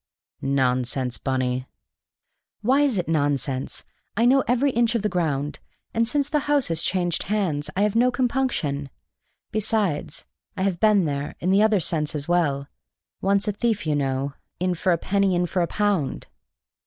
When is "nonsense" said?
0.41-1.19, 3.07-3.85